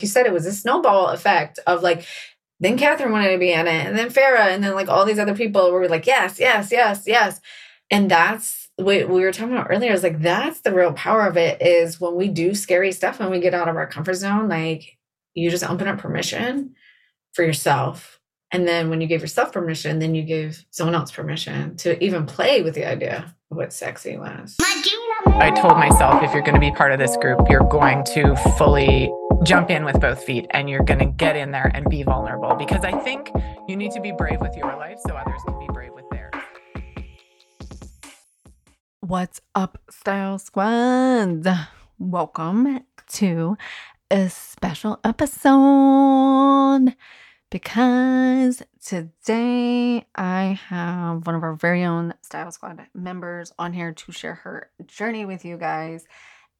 [0.00, 2.06] you said, it was a snowball effect of like,
[2.60, 5.18] then Catherine wanted to be in it, and then Farah, and then like all these
[5.18, 7.40] other people were like, yes, yes, yes, yes.
[7.90, 11.36] And that's what we were talking about earlier is like, that's the real power of
[11.36, 14.48] it is when we do scary stuff and we get out of our comfort zone,
[14.48, 14.98] like
[15.34, 16.74] you just open up permission
[17.32, 18.20] for yourself.
[18.52, 22.24] And then when you gave yourself permission, then you gave someone else permission to even
[22.24, 24.56] play with the idea of what sexy was.
[24.60, 28.36] I told myself if you're going to be part of this group, you're going to
[28.56, 29.12] fully
[29.42, 32.54] jump in with both feet and you're going to get in there and be vulnerable
[32.56, 33.30] because I think
[33.68, 36.34] you need to be brave with your life so others can be brave with theirs.
[39.00, 41.46] What's up, Style Squad?
[41.98, 42.80] Welcome
[43.12, 43.56] to
[44.10, 46.94] a special episode
[47.50, 54.12] because today I have one of our very own Style Squad members on here to
[54.12, 56.06] share her journey with you guys.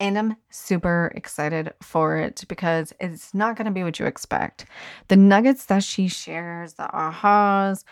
[0.01, 4.65] And I'm super excited for it because it's not going to be what you expect.
[5.09, 7.83] The nuggets that she shares, the ahas,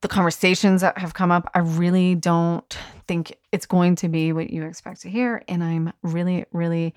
[0.00, 4.50] the conversations that have come up, I really don't think it's going to be what
[4.50, 5.42] you expect to hear.
[5.48, 6.94] And I'm really, really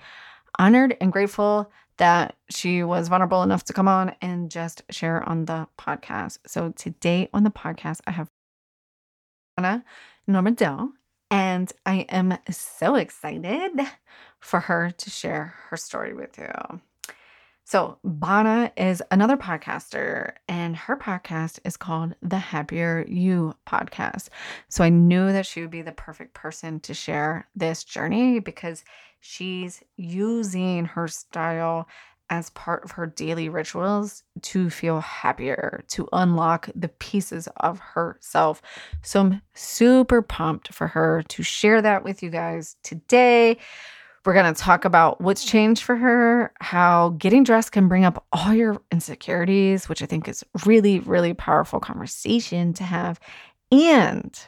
[0.58, 5.44] honored and grateful that she was vulnerable enough to come on and just share on
[5.44, 6.38] the podcast.
[6.46, 8.28] So today on the podcast, I have
[9.56, 9.84] Bona
[10.26, 10.90] Normandeau,
[11.30, 13.72] and I am so excited
[14.42, 16.80] for her to share her story with you.
[17.64, 24.28] So, Bona is another podcaster, and her podcast is called the Happier You podcast.
[24.68, 28.84] So, I knew that she would be the perfect person to share this journey because
[29.20, 31.88] she's using her style
[32.28, 38.60] as part of her daily rituals to feel happier, to unlock the pieces of herself.
[39.02, 43.58] So, I'm super pumped for her to share that with you guys today.
[44.24, 48.24] We're going to talk about what's changed for her, how getting dressed can bring up
[48.32, 53.18] all your insecurities, which I think is really, really powerful conversation to have.
[53.72, 54.38] And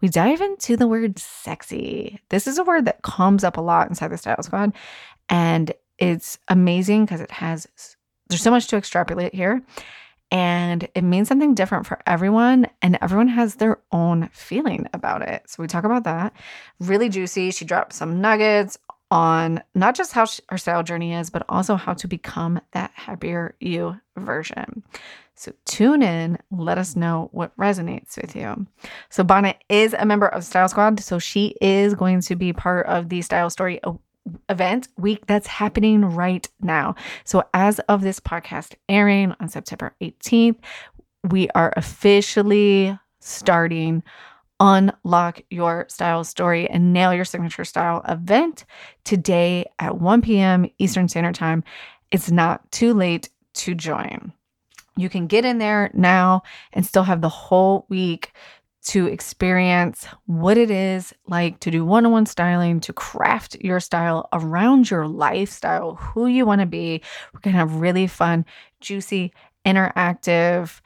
[0.00, 2.18] we dive into the word sexy.
[2.30, 4.72] This is a word that comes up a lot inside the Style Squad.
[5.28, 7.68] And it's amazing because it has,
[8.28, 9.62] there's so much to extrapolate here.
[10.32, 15.42] And it means something different for everyone, and everyone has their own feeling about it.
[15.50, 16.32] So, we talk about that.
[16.78, 17.50] Really juicy.
[17.50, 18.78] She dropped some nuggets
[19.10, 22.90] on not just how she, her style journey is, but also how to become that
[22.94, 24.82] happier you version.
[25.34, 28.66] So tune in, let us know what resonates with you.
[29.08, 32.86] So Bona is a member of Style Squad, so she is going to be part
[32.86, 33.80] of the Style Story
[34.48, 36.94] event week that's happening right now.
[37.24, 40.58] So as of this podcast airing on September 18th,
[41.30, 44.02] we are officially starting
[44.60, 48.66] unlock your style story and nail your signature style event
[49.04, 50.66] today at 1 p.m.
[50.78, 51.64] Eastern Standard Time.
[52.10, 54.32] It's not too late to join.
[54.96, 58.32] You can get in there now and still have the whole week
[58.82, 63.80] to experience what it is like to do one on one styling, to craft your
[63.80, 67.02] style around your lifestyle, who you want to be.
[67.32, 68.44] We're going to have really fun,
[68.80, 69.32] juicy,
[69.66, 70.80] interactive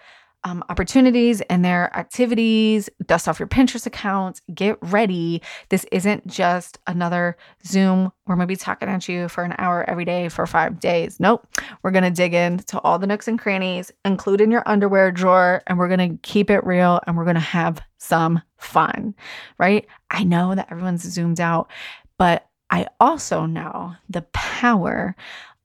[0.44, 5.40] um, opportunities and their activities, dust off your Pinterest accounts, get ready.
[5.70, 8.12] This isn't just another Zoom.
[8.24, 10.80] Where we're going to be talking at you for an hour every day for five
[10.80, 11.18] days.
[11.20, 11.46] Nope.
[11.82, 15.78] We're going to dig into all the nooks and crannies, including your underwear drawer, and
[15.78, 19.14] we're going to keep it real and we're going to have some fun,
[19.58, 19.86] right?
[20.10, 21.70] I know that everyone's zoomed out,
[22.18, 25.14] but I also know the power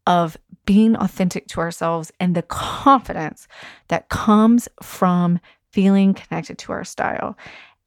[0.06, 0.38] of
[0.70, 3.48] being authentic to ourselves and the confidence
[3.88, 5.40] that comes from
[5.72, 7.36] feeling connected to our style.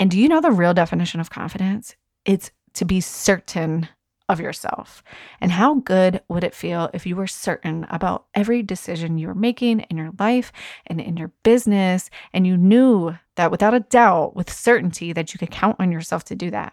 [0.00, 1.94] And do you know the real definition of confidence?
[2.24, 3.88] It's to be certain
[4.28, 5.04] of yourself.
[5.40, 9.34] And how good would it feel if you were certain about every decision you were
[9.36, 10.50] making in your life
[10.88, 15.38] and in your business, and you knew that without a doubt, with certainty, that you
[15.38, 16.72] could count on yourself to do that?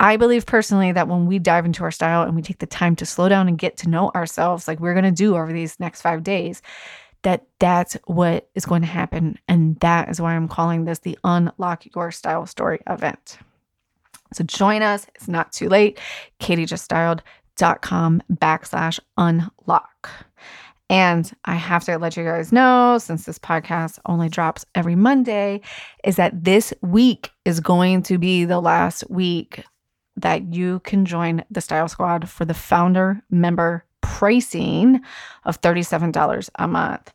[0.00, 2.94] I believe personally that when we dive into our style and we take the time
[2.96, 5.78] to slow down and get to know ourselves, like we're going to do over these
[5.80, 6.62] next five days,
[7.22, 9.38] that that's what is going to happen.
[9.48, 13.38] And that is why I'm calling this the Unlock Your Style Story event.
[14.32, 15.06] So join us.
[15.14, 15.98] It's not too late.
[16.40, 20.10] katiejuststyled.com backslash unlock.
[20.90, 25.60] And I have to let you guys know, since this podcast only drops every Monday,
[26.04, 29.64] is that this week is going to be the last week
[30.20, 35.00] that you can join the Style Squad for the founder member pricing
[35.44, 37.12] of $37 a month.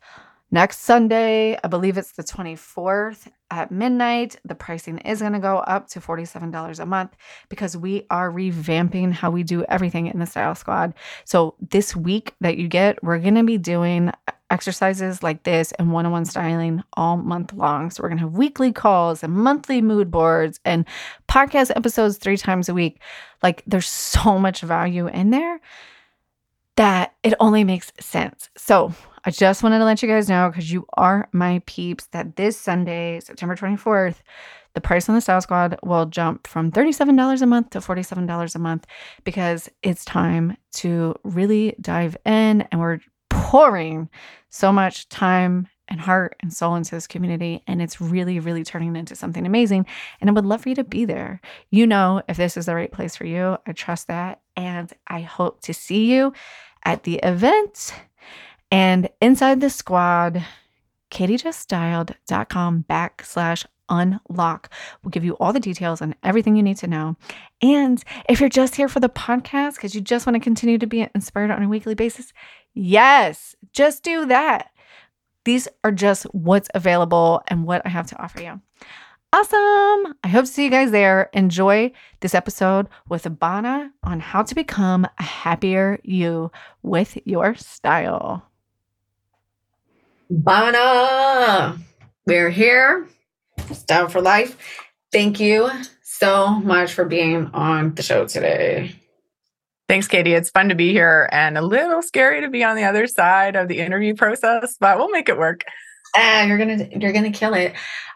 [0.50, 1.58] next Sunday.
[1.64, 4.36] I believe it's the 24th at midnight.
[4.44, 7.16] The pricing is going to go up to $47 a month
[7.48, 10.94] because we are revamping how we do everything in the Style Squad.
[11.24, 14.12] So, this week that you get, we're going to be doing
[14.50, 17.90] exercises like this and one on one styling all month long.
[17.90, 20.84] So, we're going to have weekly calls and monthly mood boards and
[21.28, 23.00] podcast episodes three times a week.
[23.42, 25.60] Like, there's so much value in there
[26.76, 28.50] that it only makes sense.
[28.56, 28.92] So,
[29.26, 32.58] I just wanted to let you guys know because you are my peeps that this
[32.58, 34.16] Sunday, September 24th,
[34.74, 38.58] the price on the Style Squad will jump from $37 a month to $47 a
[38.58, 38.86] month
[39.22, 42.98] because it's time to really dive in and we're
[43.54, 44.08] pouring
[44.50, 47.62] so much time and heart and soul into this community.
[47.68, 49.86] And it's really, really turning into something amazing.
[50.20, 51.40] And I would love for you to be there.
[51.70, 54.40] You know, if this is the right place for you, I trust that.
[54.56, 56.32] And I hope to see you
[56.84, 57.94] at the event.
[58.72, 60.44] And inside the squad,
[61.12, 64.70] katiejuststyled.com backslash unlock
[65.02, 67.16] will give you all the details on everything you need to know.
[67.62, 70.86] And if you're just here for the podcast because you just want to continue to
[70.86, 72.32] be inspired on a weekly basis,
[72.74, 74.70] yes, just do that.
[75.44, 78.60] These are just what's available and what I have to offer you.
[79.32, 80.14] Awesome.
[80.22, 81.28] I hope to see you guys there.
[81.32, 81.90] Enjoy
[82.20, 88.48] this episode with Bona on how to become a happier you with your style.
[90.30, 91.78] Bona,
[92.26, 93.08] we're here.
[93.72, 94.56] Style for life.
[95.10, 95.68] Thank you
[96.02, 98.94] so much for being on the show today.
[99.88, 100.32] Thanks, Katie.
[100.32, 103.54] It's fun to be here and a little scary to be on the other side
[103.54, 105.64] of the interview process, but we'll make it work.
[106.16, 107.74] And you're gonna you're gonna kill it.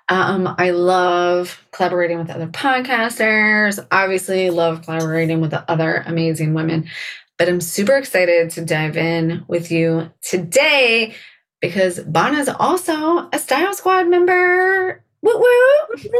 [0.08, 3.84] Um, I love collaborating with other podcasters.
[3.90, 6.88] Obviously, love collaborating with the other amazing women.
[7.36, 11.14] But I'm super excited to dive in with you today
[11.60, 15.02] because Bona is also a Style Squad member.
[15.22, 16.10] Woo woo!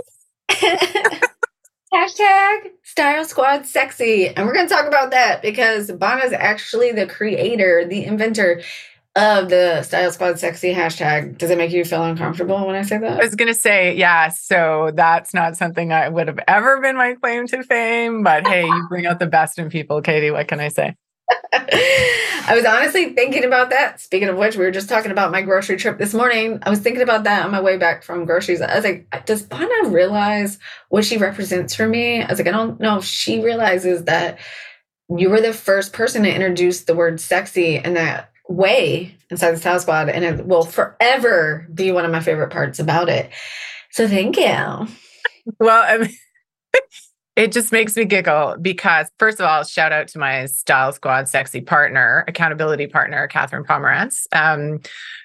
[1.93, 4.29] Hashtag Style Squad Sexy.
[4.29, 8.62] And we're going to talk about that because Bona is actually the creator, the inventor
[9.17, 11.38] of the Style Squad Sexy hashtag.
[11.38, 13.20] Does it make you feel uncomfortable when I say that?
[13.20, 14.29] I was going to say, yeah.
[14.29, 18.23] So that's not something I would have ever been my claim to fame.
[18.23, 20.31] But hey, you bring out the best in people, Katie.
[20.31, 20.94] What can I say?
[21.52, 24.00] I was honestly thinking about that.
[24.00, 26.58] Speaking of which, we were just talking about my grocery trip this morning.
[26.62, 28.62] I was thinking about that on my way back from groceries.
[28.62, 30.58] I was like, does Bona realize
[30.88, 32.22] what she represents for me?
[32.22, 34.38] I was like, I don't know if she realizes that
[35.10, 39.58] you were the first person to introduce the word sexy in that way inside the
[39.58, 43.31] Style Squad, and it will forever be one of my favorite parts about it.
[43.90, 44.88] So thank you.
[45.60, 46.10] Well, I mean,
[47.38, 51.29] it just makes me giggle because, first of all, shout out to my Style Squad
[51.29, 54.81] sexy partner, accountability partner, Catherine Pomerantz, um,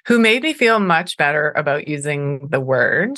[0.06, 3.18] who made me feel much better about using the word.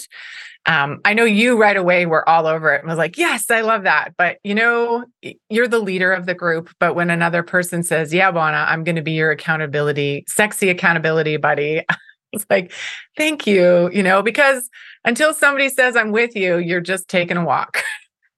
[0.66, 3.62] Um, I know you right away were all over it and was like, yes, I
[3.62, 4.14] love that.
[4.18, 5.04] But you know,
[5.50, 6.70] you're the leader of the group.
[6.80, 11.36] But when another person says, yeah, Bona, I'm going to be your accountability, sexy accountability
[11.36, 11.84] buddy,
[12.32, 12.72] it's like,
[13.18, 14.70] thank you, you know, because
[15.04, 17.84] until somebody says I'm with you, you're just taking a walk.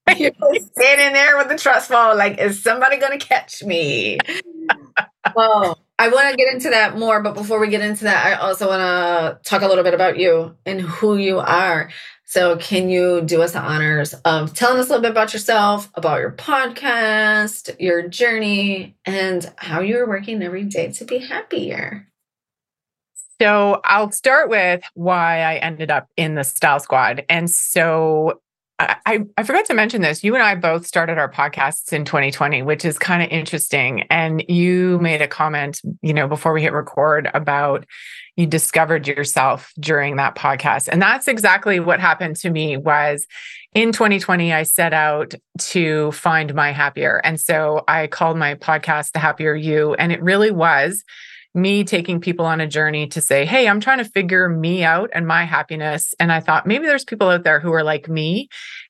[0.17, 4.17] You're standing there with the trust fall, like, is somebody going to catch me?
[5.35, 8.33] well, I want to get into that more, but before we get into that, I
[8.35, 11.89] also want to talk a little bit about you and who you are.
[12.29, 15.89] So, can you do us the honors of telling us a little bit about yourself,
[15.95, 22.05] about your podcast, your journey, and how you're working every day to be happier?
[23.41, 27.23] So, I'll start with why I ended up in the Style Squad.
[27.29, 28.41] And so,
[28.79, 30.23] I, I forgot to mention this.
[30.23, 34.03] You and I both started our podcasts in 2020, which is kind of interesting.
[34.11, 37.87] And you made a comment, you know, before we hit record about
[38.35, 40.89] you discovered yourself during that podcast.
[40.89, 43.25] And that's exactly what happened to me was
[43.73, 47.19] in 2020 I set out to find my happier.
[47.23, 51.03] And so I called my podcast The Happier You and it really was
[51.57, 55.09] me taking people on a journey to say, Hey, I'm trying to figure me out
[55.13, 56.13] and my happiness.
[56.19, 58.47] And I thought maybe there's people out there who are like me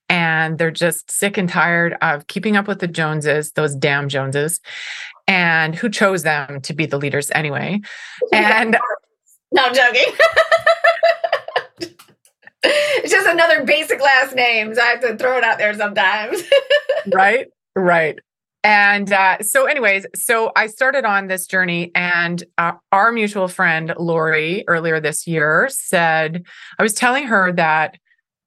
[0.09, 4.59] and they're just sick and tired of keeping up with the Joneses, those damn Joneses,
[5.27, 7.79] and who chose them to be the leaders anyway.
[8.31, 8.77] And
[9.51, 10.13] no, I'm joking.
[12.63, 14.73] it's just another basic last name.
[14.75, 16.43] So I have to throw it out there sometimes.
[17.13, 18.19] right, right.
[18.63, 23.93] And uh, so, anyways, so I started on this journey, and uh, our mutual friend
[23.97, 26.43] Lori earlier this year said,
[26.77, 27.97] I was telling her that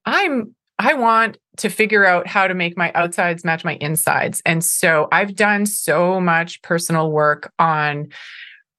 [0.05, 4.43] I'm, I want to figure out how to make my outsides match my insides.
[4.45, 8.09] And so I've done so much personal work on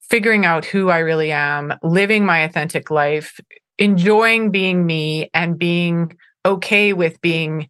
[0.02, 3.40] figuring out who I really am, living my authentic life,
[3.78, 7.70] enjoying being me, and being okay with being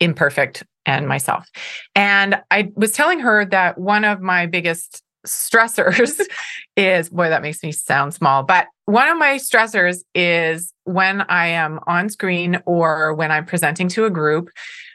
[0.00, 1.48] imperfect and myself.
[1.94, 6.20] And I was telling her that one of my biggest stressors
[6.76, 11.48] is boy, that makes me sound small, but one of my stressors is when I
[11.48, 14.50] am on screen or when I'm presenting to a group,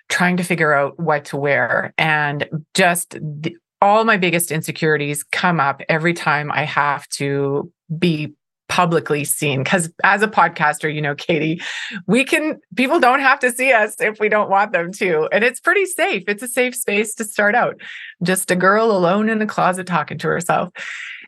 [0.10, 1.94] trying to figure out what to wear.
[1.98, 8.34] And just the, all my biggest insecurities come up every time I have to be
[8.70, 11.62] publicly seen because as a podcaster you know katie
[12.06, 15.44] we can people don't have to see us if we don't want them to and
[15.44, 16.24] it's pretty safe.
[16.28, 17.80] It's a safe space to start out.
[18.24, 20.70] Just a girl alone in the closet talking to herself.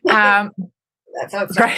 [0.08, 0.52] Um
[1.20, 1.76] That's it's right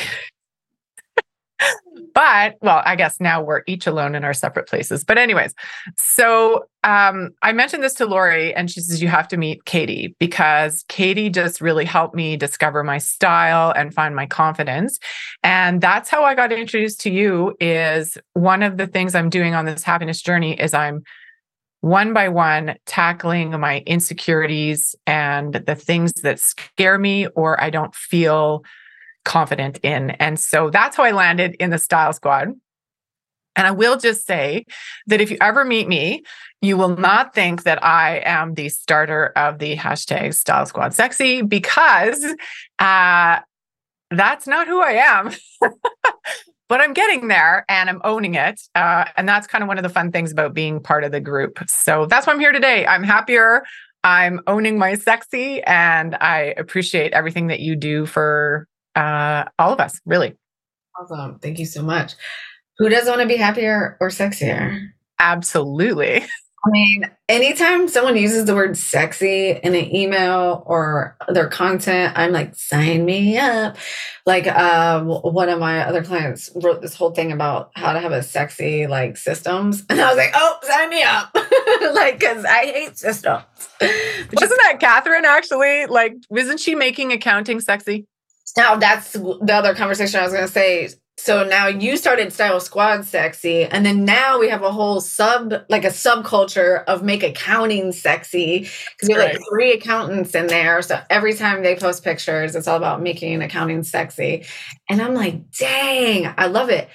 [2.14, 5.04] but well i guess now we're each alone in our separate places.
[5.04, 5.54] But anyways
[5.96, 10.14] so um, i mentioned this to lori and she says you have to meet katie
[10.18, 14.98] because katie just really helped me discover my style and find my confidence.
[15.42, 19.54] And that's how i got introduced to you is one of the things i'm doing
[19.54, 21.02] on this happiness journey is i'm
[21.82, 27.94] one by one tackling my insecurities and the things that scare me or i don't
[27.94, 28.62] feel
[29.24, 30.10] confident in.
[30.10, 32.52] And so that's how I landed in the Style Squad.
[33.54, 34.64] And I will just say
[35.06, 36.22] that if you ever meet me,
[36.62, 41.42] you will not think that I am the starter of the hashtag Style Squad Sexy
[41.42, 42.24] because
[42.78, 43.40] uh,
[44.10, 45.32] that's not who I am.
[46.68, 48.60] but I'm getting there and I'm owning it.
[48.74, 51.20] Uh, and that's kind of one of the fun things about being part of the
[51.20, 51.58] group.
[51.68, 52.86] So that's why I'm here today.
[52.86, 53.64] I'm happier.
[54.04, 59.80] I'm owning my sexy and I appreciate everything that you do for uh, all of
[59.80, 60.36] us, really.
[61.00, 61.38] Awesome.
[61.38, 62.14] Thank you so much.
[62.78, 64.88] Who doesn't want to be happier or sexier?
[65.18, 66.24] Absolutely.
[66.64, 72.30] I mean, anytime someone uses the word sexy in an email or their content, I'm
[72.30, 73.76] like, sign me up.
[74.26, 78.12] Like, uh, one of my other clients wrote this whole thing about how to have
[78.12, 81.34] a sexy like systems, and I was like, oh, sign me up,
[81.94, 83.42] like, because I hate systems.
[83.80, 85.86] Wasn't that Catherine actually?
[85.86, 88.06] Like, wasn't she making accounting sexy?
[88.56, 90.90] Now that's the other conversation I was going to say.
[91.18, 95.52] So now you started Style Squad sexy, and then now we have a whole sub,
[95.68, 100.80] like a subculture of make accounting sexy because we have like three accountants in there.
[100.82, 104.46] So every time they post pictures, it's all about making accounting sexy.
[104.88, 106.88] And I'm like, dang, I love it.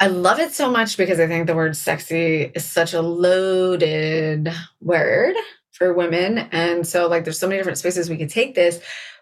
[0.00, 4.52] I love it so much because I think the word sexy is such a loaded
[4.80, 5.34] word
[5.72, 6.38] for women.
[6.38, 8.80] And so, like, there's so many different spaces we could take this.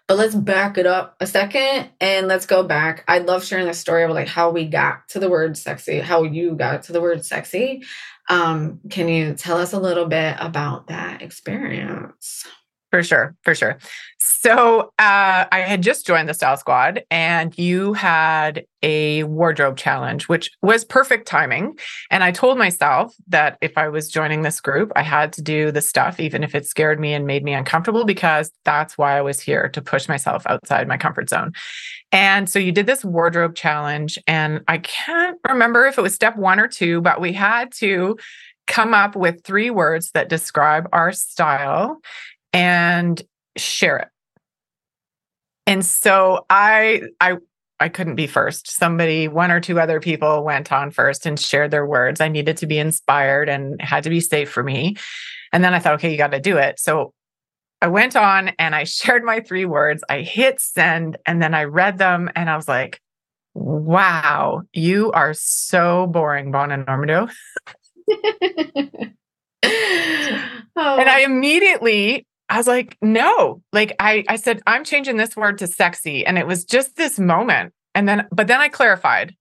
[0.09, 3.05] But let's back it up a second and let's go back.
[3.07, 6.23] I love sharing the story of like how we got to the word sexy, how
[6.23, 7.83] you got to the word sexy.
[8.27, 12.47] Um, can you tell us a little bit about that experience?
[12.91, 13.77] For sure, for sure.
[14.17, 20.27] So uh, I had just joined the Style Squad, and you had a wardrobe challenge,
[20.27, 21.77] which was perfect timing.
[22.09, 25.71] And I told myself that if I was joining this group, I had to do
[25.71, 29.21] the stuff, even if it scared me and made me uncomfortable, because that's why I
[29.21, 31.51] was here to push myself outside my comfort zone.
[32.11, 36.37] And so you did this wardrobe challenge, and I can't remember if it was step
[36.37, 38.17] one or two, but we had to
[38.65, 41.99] come up with three words that describe our style
[42.53, 43.21] and
[43.57, 44.07] share it.
[45.67, 47.37] And so I I
[47.79, 48.69] I couldn't be first.
[48.69, 52.19] Somebody, one or two other people went on first and shared their words.
[52.19, 54.97] I needed to be inspired and had to be safe for me.
[55.53, 56.79] And then I thought, okay, you got to do it.
[56.79, 57.13] So
[57.81, 60.03] I went on and I shared my three words.
[60.09, 62.99] I hit send and then I read them and I was like,
[63.53, 67.29] wow, you are so boring, Bona Normandeau.
[68.11, 68.17] oh,
[69.63, 71.25] And I oh.
[71.25, 73.61] immediately I was like, no.
[73.71, 76.25] Like I I said, I'm changing this word to sexy.
[76.25, 77.73] And it was just this moment.
[77.95, 79.35] And then but then I clarified.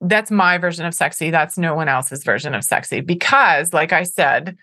[0.00, 1.30] That's my version of sexy.
[1.30, 3.00] That's no one else's version of sexy.
[3.00, 4.56] Because, like I said,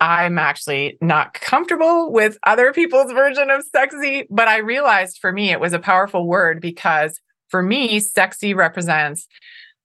[0.00, 4.26] I'm actually not comfortable with other people's version of sexy.
[4.30, 9.28] But I realized for me, it was a powerful word because for me, sexy represents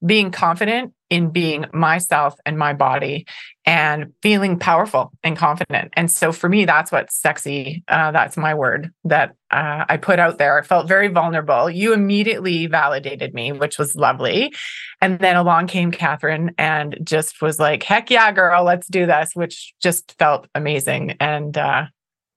[0.05, 3.25] being confident in being myself and my body
[3.65, 5.93] and feeling powerful and confident.
[5.93, 10.19] And so for me, that's what sexy, uh, that's my word that uh, I put
[10.19, 10.59] out there.
[10.59, 11.69] I felt very vulnerable.
[11.69, 14.53] You immediately validated me, which was lovely.
[15.01, 19.31] And then along came Catherine and just was like, heck yeah, girl, let's do this,
[19.33, 21.15] which just felt amazing.
[21.19, 21.85] And uh,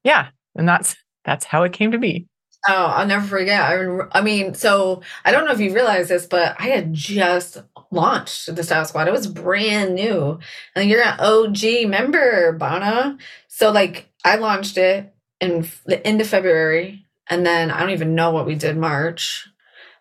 [0.05, 2.27] yeah, and that's that's how it came to be.
[2.69, 3.61] Oh, I'll never forget.
[3.61, 7.63] I, I mean, so I don't know if you realize this, but I had just
[7.91, 9.09] launched the Style Squad.
[9.09, 10.39] It was brand new.
[10.77, 13.17] And you're an OG member, Bona.
[13.49, 17.07] So, like, I launched it in the end of February.
[17.31, 19.49] And then I don't even know what we did March.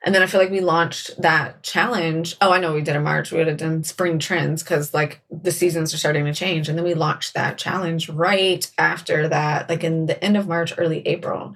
[0.03, 2.37] And then I feel like we launched that challenge.
[2.39, 3.31] Oh, I know we did in March.
[3.31, 6.69] We would have done spring trends because like the seasons are starting to change.
[6.69, 10.73] And then we launched that challenge right after that, like in the end of March,
[10.77, 11.53] early April.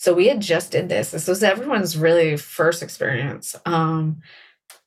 [0.00, 1.10] So we had just did this.
[1.10, 4.22] This was everyone's really first experience um,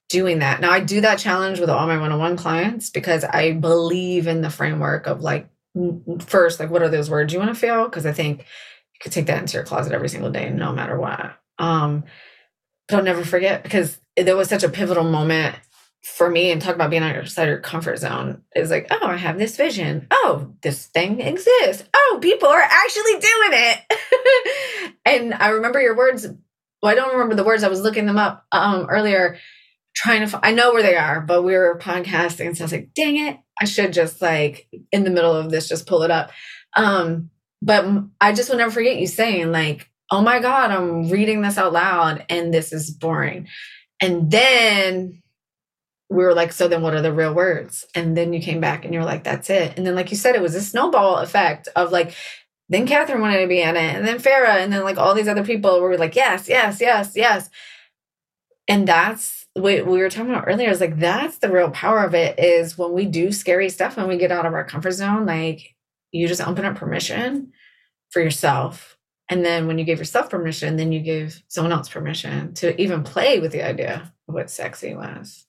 [0.09, 0.59] doing that.
[0.59, 4.49] Now I do that challenge with all my one-on-one clients because I believe in the
[4.49, 5.47] framework of like
[6.25, 7.85] first, like what are those words you want to feel?
[7.85, 10.99] Because I think you could take that into your closet every single day, no matter
[10.99, 11.37] what.
[11.59, 12.05] Um,
[12.87, 15.55] but I'll never forget because there was such a pivotal moment
[16.03, 19.37] for me and talk about being outside your comfort zone is like, oh, I have
[19.37, 20.07] this vision.
[20.11, 21.83] Oh, this thing exists.
[21.93, 24.93] Oh, people are actually doing it.
[25.05, 26.27] and I remember your words.
[26.81, 27.63] Well, I don't remember the words.
[27.63, 29.37] I was looking them up um, earlier,
[29.95, 30.39] trying to.
[30.43, 33.39] I know where they are, but we were podcasting, so I was like, dang it,
[33.59, 36.31] I should just like in the middle of this just pull it up.
[36.75, 37.29] Um,
[37.61, 37.85] but
[38.19, 41.71] I just will never forget you saying like, oh my God, I'm reading this out
[41.71, 43.47] loud and this is boring.
[44.01, 45.22] And then
[46.13, 47.85] we were like, so then what are the real words?
[47.95, 49.77] And then you came back and you're like, that's it.
[49.77, 52.15] And then, like you said, it was a snowball effect of like,
[52.69, 55.27] then Catherine wanted to be in it, and then Farah, and then like all these
[55.27, 57.49] other people were like, yes, yes, yes, yes.
[58.67, 62.15] And that's what we were talking about earlier is like, that's the real power of
[62.15, 65.25] it is when we do scary stuff and we get out of our comfort zone,
[65.25, 65.75] like
[66.11, 67.51] you just open up permission
[68.09, 68.93] for yourself
[69.29, 73.03] and then when you give yourself permission, then you give someone else permission to even
[73.03, 75.45] play with the idea of what sexy was.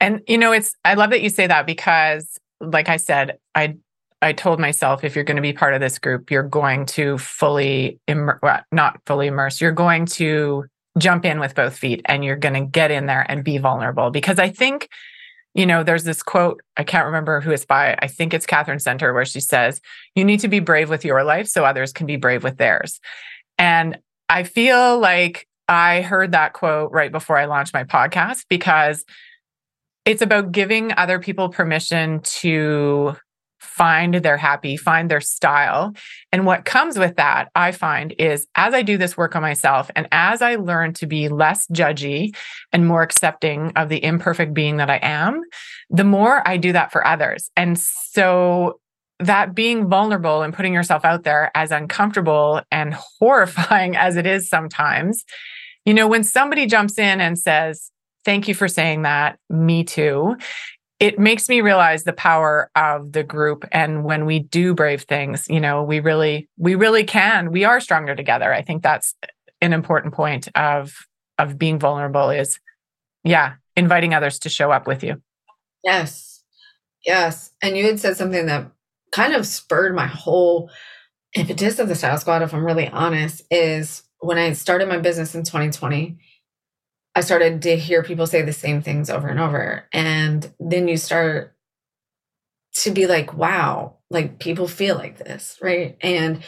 [0.00, 3.76] And you know, it's I love that you say that because like I said, I
[4.22, 7.16] I told myself if you're going to be part of this group, you're going to
[7.18, 9.60] fully immer- well, not fully immerse.
[9.60, 10.66] You're going to
[10.98, 14.10] jump in with both feet and you're going to get in there and be vulnerable
[14.10, 14.88] because I think
[15.54, 17.96] you know, there's this quote, I can't remember who it's by.
[18.00, 19.80] I think it's Katherine Center, where she says,
[20.14, 23.00] You need to be brave with your life so others can be brave with theirs.
[23.58, 29.04] And I feel like I heard that quote right before I launched my podcast because
[30.04, 33.16] it's about giving other people permission to
[33.60, 35.92] find their happy, find their style.
[36.32, 39.90] And what comes with that, I find, is as I do this work on myself
[39.94, 42.34] and as I learn to be less judgy
[42.72, 45.40] and more accepting of the imperfect being that I am,
[45.90, 47.50] the more I do that for others.
[47.56, 48.80] And so
[49.18, 54.48] that being vulnerable and putting yourself out there, as uncomfortable and horrifying as it is
[54.48, 55.24] sometimes,
[55.84, 57.90] you know, when somebody jumps in and says,
[58.24, 59.38] Thank you for saying that.
[59.48, 60.36] Me too.
[60.98, 65.46] It makes me realize the power of the group and when we do brave things
[65.48, 67.52] you know we really we really can.
[67.52, 68.52] We are stronger together.
[68.52, 69.14] I think that's
[69.60, 70.92] an important point of
[71.38, 72.58] of being vulnerable is
[73.24, 75.22] yeah inviting others to show up with you.
[75.82, 76.42] Yes.
[77.06, 77.50] Yes.
[77.62, 78.70] And you had said something that
[79.12, 80.70] kind of spurred my whole
[81.34, 85.34] impetus of the style squad if i'm really honest is when i started my business
[85.34, 86.18] in 2020
[87.14, 89.86] I started to hear people say the same things over and over.
[89.92, 91.56] And then you start
[92.82, 95.96] to be like, wow, like people feel like this, right?
[96.00, 96.42] And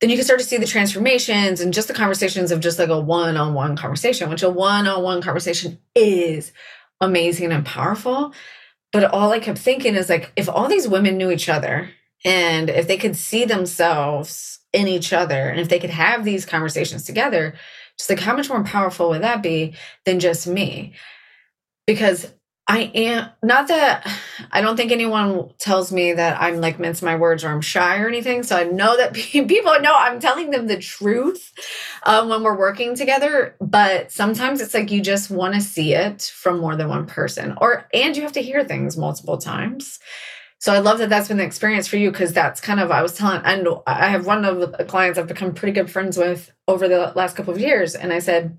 [0.00, 2.88] then you can start to see the transformations and just the conversations of just like
[2.88, 6.52] a one on one conversation, which a one on one conversation is
[7.00, 8.32] amazing and powerful.
[8.92, 11.90] But all I kept thinking is like, if all these women knew each other
[12.24, 16.46] and if they could see themselves in each other and if they could have these
[16.46, 17.54] conversations together,
[17.98, 20.94] just like, how much more powerful would that be than just me?
[21.86, 22.32] Because
[22.68, 24.06] I am not that
[24.50, 28.00] I don't think anyone tells me that I'm like mince my words or I'm shy
[28.00, 28.42] or anything.
[28.42, 31.52] So I know that people know I'm telling them the truth
[32.02, 33.54] um, when we're working together.
[33.60, 37.56] But sometimes it's like you just want to see it from more than one person,
[37.60, 40.00] or and you have to hear things multiple times.
[40.58, 43.02] So I love that that's been the experience for you because that's kind of I
[43.02, 46.50] was telling and I have one of the clients I've become pretty good friends with
[46.66, 48.58] over the last couple of years and I said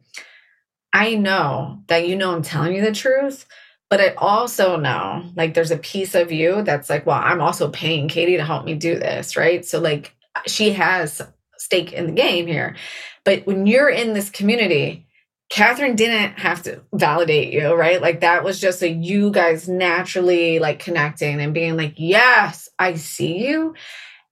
[0.94, 3.46] I know that you know I'm telling you the truth
[3.90, 7.70] but I also know like there's a piece of you that's like well I'm also
[7.70, 9.66] paying Katie to help me do this right?
[9.66, 11.22] So like she has
[11.58, 12.76] stake in the game here.
[13.24, 15.07] But when you're in this community
[15.50, 18.02] Catherine didn't have to validate you, right?
[18.02, 22.96] Like that was just a you guys naturally like connecting and being like, yes, I
[22.96, 23.74] see you.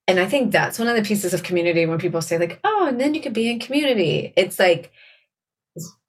[0.08, 2.86] And I think that's one of the pieces of community when people say, like, oh,
[2.88, 4.34] and then you could be in community.
[4.36, 4.92] It's like,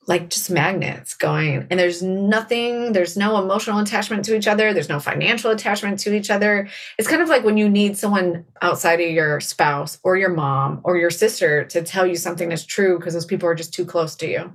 [0.08, 4.88] like just magnets going and there's nothing there's no emotional attachment to each other there's
[4.88, 9.00] no financial attachment to each other it's kind of like when you need someone outside
[9.00, 12.98] of your spouse or your mom or your sister to tell you something is true
[12.98, 14.52] because those people are just too close to you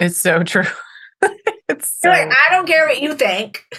[0.00, 0.64] it's so true.
[1.68, 2.08] it's so...
[2.08, 3.64] Like, I don't care what you think.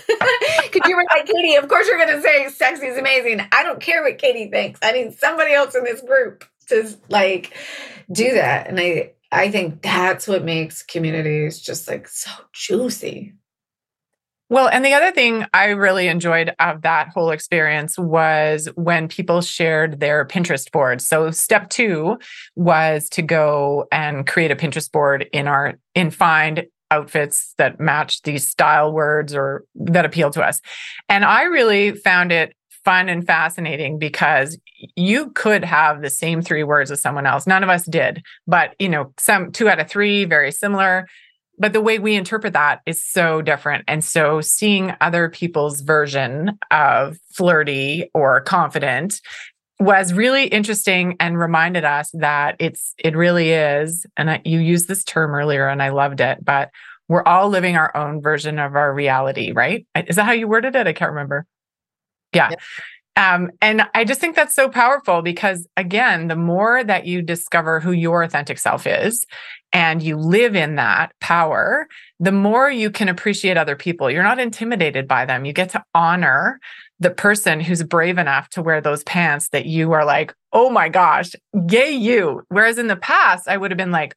[0.72, 3.40] Because you were like, Katie, of course you're going to say sexy is amazing.
[3.54, 4.80] I don't care what Katie thinks.
[4.84, 6.44] I need somebody else in this group.
[6.68, 7.54] to like
[8.12, 8.68] do that.
[8.68, 13.34] And I I think that's what makes communities just like so juicy.
[14.48, 19.42] Well, and the other thing I really enjoyed of that whole experience was when people
[19.42, 21.02] shared their Pinterest board.
[21.02, 22.18] So step 2
[22.56, 28.22] was to go and create a Pinterest board in our in find outfits that match
[28.22, 30.62] these style words or that appeal to us.
[31.10, 34.60] And I really found it fun and fascinating because
[34.96, 37.48] you could have the same three words as someone else.
[37.48, 41.08] None of us did, but you know, some two out of three very similar
[41.58, 43.84] but the way we interpret that is so different.
[43.88, 49.22] And so seeing other people's version of flirty or confident
[49.80, 54.06] was really interesting and reminded us that it's it really is.
[54.16, 56.70] And I, you used this term earlier and I loved it but
[57.08, 59.86] we're all living our own version of our reality right?
[60.08, 60.88] Is that how you worded it?
[60.88, 61.46] I can't remember.
[62.34, 62.52] Yeah.
[62.52, 62.62] Yep.
[63.18, 67.80] Um, and I just think that's so powerful because, again, the more that you discover
[67.80, 69.26] who your authentic self is
[69.76, 71.90] and you live in that power,
[72.22, 74.10] the more you can appreciate other people.
[74.10, 75.44] You're not intimidated by them.
[75.44, 76.62] You get to honor
[77.02, 80.88] the person who's brave enough to wear those pants that you are like, oh my
[80.88, 81.34] gosh,
[81.70, 82.44] yay, you.
[82.48, 84.16] Whereas in the past, I would have been like,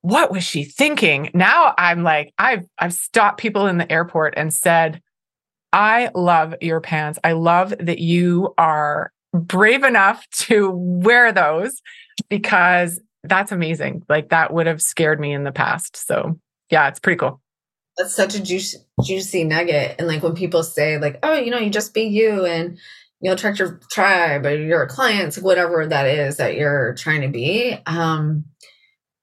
[0.00, 1.30] what was she thinking?
[1.34, 5.02] Now I'm like, I've I've stopped people in the airport and said,
[5.74, 7.18] I love your pants.
[7.22, 11.82] I love that you are brave enough to wear those
[12.30, 14.04] because that's amazing.
[14.08, 15.96] Like that would have scared me in the past.
[15.96, 16.38] So,
[16.70, 17.40] yeah, it's pretty cool.
[17.96, 19.96] That's such a juicy, juicy nugget.
[19.98, 22.78] And like when people say, like, oh, you know, you just be you and
[23.20, 27.78] you'll attract your tribe or your clients, whatever that is that you're trying to be.
[27.86, 28.46] Um,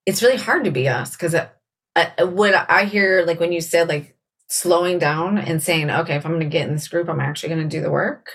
[0.06, 1.48] it's really hard to be us because uh,
[1.96, 4.14] uh, what I hear, like when you said, like,
[4.50, 7.50] slowing down and saying, okay, if I'm going to get in this group, I'm actually
[7.50, 8.30] going to do the work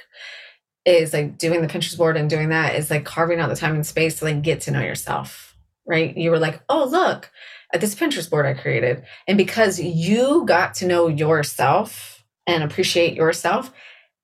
[0.85, 3.75] is like doing the Pinterest board and doing that is like carving out the time
[3.75, 5.52] and space to like get to know yourself,
[5.85, 6.15] right?
[6.15, 7.29] You were like, oh, look
[7.73, 9.03] at this Pinterest board I created.
[9.27, 13.73] And because you got to know yourself and appreciate yourself,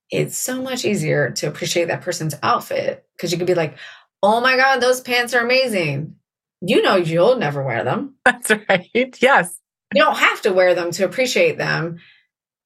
[0.10, 3.78] it's so much easier to appreciate that person's outfit because you could be like,
[4.24, 6.16] oh my God, those pants are amazing.
[6.62, 8.16] You know, you'll never wear them.
[8.26, 9.18] That's right.
[9.22, 9.60] Yes
[9.94, 12.00] you don't have to wear them to appreciate them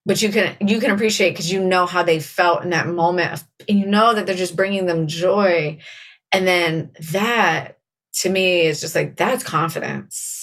[0.06, 3.34] but you can you can appreciate because you know how they felt in that moment
[3.34, 5.78] of, and you know that they're just bringing them joy
[6.32, 7.80] and then that
[8.14, 10.40] to me is just like that's confidence.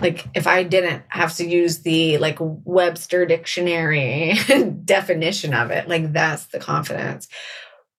[0.00, 4.34] Like if i didn't have to use the like webster dictionary
[4.84, 7.28] definition of it like that's the confidence.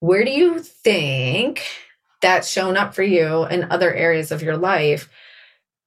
[0.00, 1.62] Where do you think
[2.22, 5.10] that's shown up for you in other areas of your life?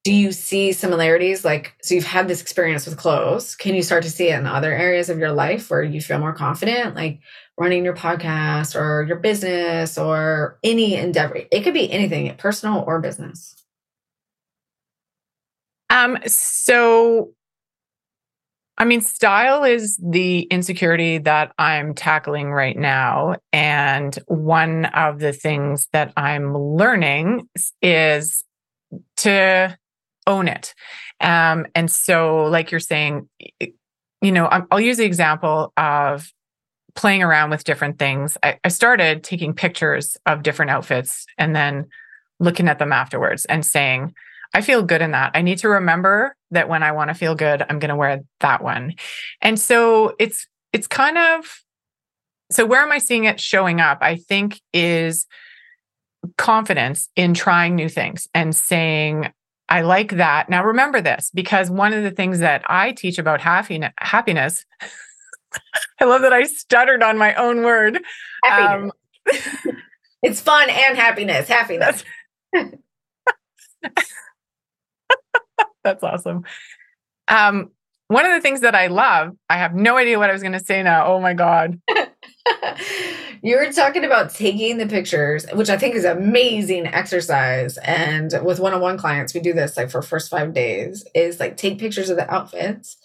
[0.04, 1.44] Do you see similarities?
[1.44, 3.56] Like so you've had this experience with clothes.
[3.56, 6.20] Can you start to see it in other areas of your life where you feel
[6.20, 6.96] more confident?
[6.96, 7.22] Like
[7.58, 13.00] running your podcast or your business or any endeavor it could be anything personal or
[13.00, 13.56] business
[15.90, 17.32] um so
[18.78, 23.36] I mean, style is the insecurity that I'm tackling right now.
[23.52, 27.48] And one of the things that I'm learning
[27.82, 28.44] is
[29.18, 29.78] to
[30.26, 30.74] own it.
[31.20, 33.30] Um, and so, like you're saying,
[34.22, 36.32] you know, I'll use the example of
[36.96, 38.38] playing around with different things.
[38.44, 41.88] I, I started taking pictures of different outfits and then
[42.40, 44.14] looking at them afterwards and saying,
[44.54, 45.32] I feel good in that.
[45.34, 48.22] I need to remember that when I want to feel good, I'm going to wear
[48.42, 48.94] that one.
[49.42, 51.64] And so it's it's kind of
[52.52, 54.00] so where am I seeing it showing up?
[54.02, 55.26] I think is
[56.38, 59.32] confidence in trying new things and saying
[59.70, 60.50] I like that.
[60.50, 64.66] Now, remember this because one of the things that I teach about happiness,
[66.00, 68.02] I love that I stuttered on my own word.
[68.50, 68.92] Um,
[70.24, 71.48] it's fun and happiness.
[71.48, 72.04] Happiness.
[75.84, 76.44] That's awesome.
[77.28, 77.72] Um,
[78.08, 80.54] one of the things that I love, I have no idea what I was going
[80.54, 81.08] to say now.
[81.08, 81.80] Oh my God.
[83.42, 87.78] you were talking about taking the pictures, which I think is amazing exercise.
[87.80, 91.80] And with one-on-one clients, we do this like for first five days, is like take
[91.80, 92.98] pictures of the outfits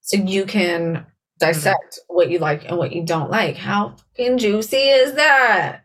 [0.00, 1.06] so you can
[1.38, 2.14] dissect mm-hmm.
[2.14, 3.56] what you like and what you don't like.
[3.56, 5.84] How fucking juicy is that?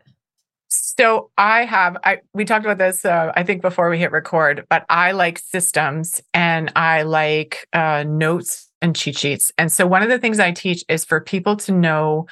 [0.68, 4.66] So I have I we talked about this uh, I think before we hit record,
[4.68, 9.52] but I like systems and I like uh, notes and cheat sheets.
[9.58, 12.26] And so one of the things I teach is for people to know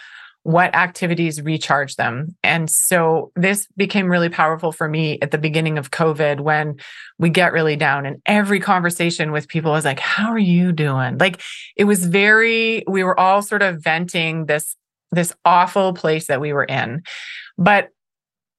[0.45, 2.35] what activities recharge them.
[2.43, 6.77] And so this became really powerful for me at the beginning of COVID when
[7.19, 11.19] we get really down and every conversation with people was like, how are you doing?
[11.19, 11.43] Like
[11.77, 14.77] it was very, we were all sort of venting this,
[15.11, 17.03] this awful place that we were in.
[17.59, 17.89] But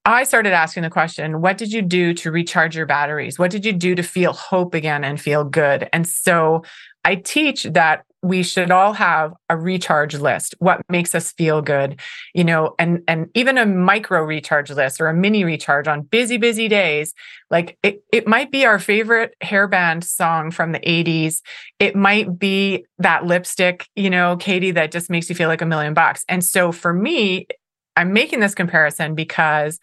[0.06, 3.38] I started asking the question, what did you do to recharge your batteries?
[3.38, 5.90] What did you do to feel hope again and feel good?
[5.92, 6.64] And so
[7.04, 12.00] I teach that we should all have a recharge list what makes us feel good
[12.34, 16.38] you know and and even a micro recharge list or a mini recharge on busy
[16.38, 17.14] busy days.
[17.50, 21.42] Like it, it might be our favorite hairband song from the 80s
[21.80, 25.66] it might be that lipstick you know katie that just makes you feel like a
[25.66, 26.26] million bucks.
[26.28, 27.48] And so for me
[27.96, 29.80] i'm making this comparison because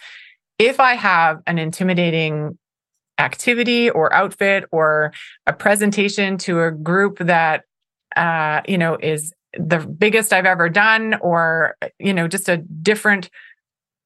[0.58, 2.58] if i have an intimidating
[3.18, 5.12] activity or outfit or
[5.46, 7.64] a presentation to a group that
[8.16, 13.30] uh, you know is the biggest I've ever done, or you know just a different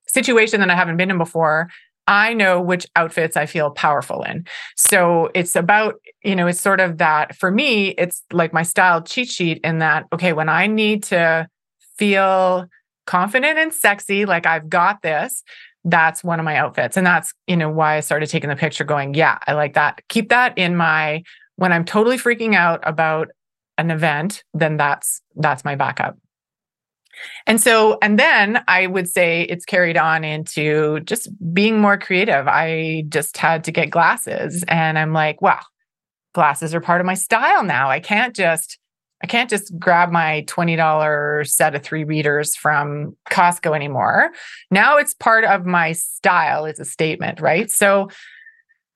[0.07, 1.71] situation that I haven't been in before.
[2.07, 4.45] I know which outfits I feel powerful in.
[4.77, 5.95] So it's about,
[6.25, 9.79] you know, it's sort of that for me, it's like my style cheat sheet in
[9.79, 11.49] that, okay, when I need to
[11.97, 12.67] feel
[13.07, 15.45] confident and sexy, like I've got this,
[15.85, 16.97] that's one of my outfits.
[16.97, 20.03] And that's, you know, why I started taking the picture going, yeah, I like that.
[20.09, 21.23] Keep that in my,
[21.57, 23.29] when I'm totally freaking out about
[23.85, 26.17] an event, then that's, that's my backup.
[27.47, 32.49] And so, and then I would say it's carried on into just being more creative.
[32.49, 35.61] I just had to get glasses and I'm like, wow,
[36.33, 37.91] glasses are part of my style now.
[37.91, 38.79] I can't just
[39.23, 44.31] I can't just grab my $20 set of three readers from Costco anymore.
[44.71, 47.71] Now it's part of my style, it's a statement, right?
[47.71, 48.09] So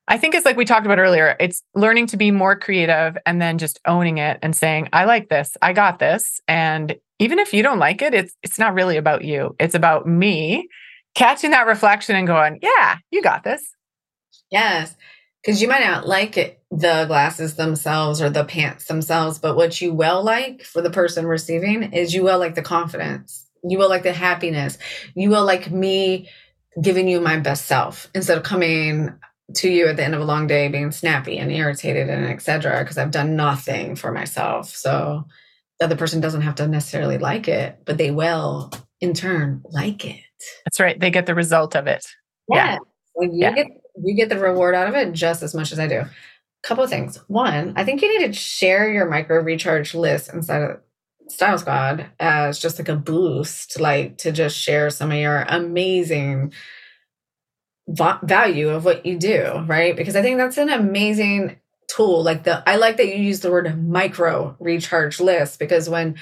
[0.06, 3.40] I think it's like we talked about earlier, it's learning to be more creative and
[3.40, 6.40] then just owning it and saying, I like this, I got this.
[6.46, 9.56] And even if you don't like it, it's it's not really about you.
[9.58, 10.68] It's about me
[11.14, 13.62] catching that reflection and going, Yeah, you got this.
[14.50, 14.94] Yes.
[15.42, 19.80] Because you might not like it the glasses themselves or the pants themselves, but what
[19.80, 23.46] you will like for the person receiving is you will like the confidence.
[23.62, 24.76] You will like the happiness.
[25.14, 26.28] You will like me
[26.80, 29.14] giving you my best self instead of coming
[29.54, 32.80] to you at the end of a long day being snappy and irritated and etc
[32.80, 34.70] because I've done nothing for myself.
[34.70, 35.26] So
[35.78, 40.04] the other person doesn't have to necessarily like it, but they will in turn like
[40.04, 40.20] it.
[40.64, 40.98] That's right.
[40.98, 42.06] They get the result of it.
[42.48, 42.72] Yeah.
[42.72, 42.78] yeah.
[43.20, 43.52] You yeah.
[43.52, 43.66] get
[44.02, 46.04] you get the reward out of it just as much as I do
[46.64, 47.18] couple of things.
[47.28, 50.80] One, I think you need to share your micro recharge list inside of
[51.28, 56.52] Style Squad as just like a boost, like to just share some of your amazing
[57.88, 59.96] va- value of what you do, right?
[59.96, 61.56] Because I think that's an amazing
[61.88, 62.22] tool.
[62.22, 66.16] Like the, I like that you use the word micro recharge list because when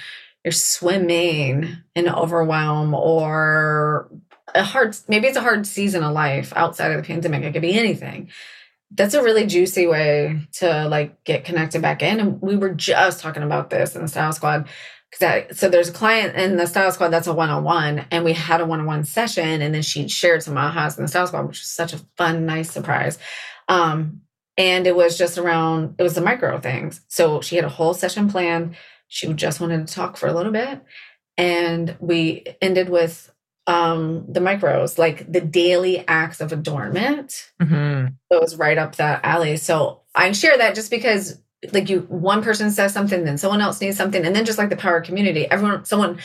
[0.44, 4.10] you're swimming in overwhelm or
[4.54, 7.62] a hard, maybe it's a hard season of life outside of the pandemic, it could
[7.62, 8.28] be anything
[8.94, 12.20] that's a really juicy way to like get connected back in.
[12.20, 14.68] And we were just talking about this in the Style Squad.
[15.20, 18.60] That, so there's a client in the Style Squad that's a one-on-one, and we had
[18.60, 21.68] a one-on-one session, and then she shared some ahas in the Style Squad, which was
[21.68, 23.18] such a fun, nice surprise.
[23.68, 24.22] Um,
[24.56, 27.00] and it was just around it was the micro things.
[27.08, 28.76] So she had a whole session planned.
[29.08, 30.82] She just wanted to talk for a little bit,
[31.36, 33.32] and we ended with
[33.68, 38.06] um the micros like the daily acts of adornment mm-hmm.
[38.28, 41.40] it was right up that alley so i share that just because
[41.72, 44.70] like you one person says something then someone else needs something and then just like
[44.70, 46.18] the power community everyone someone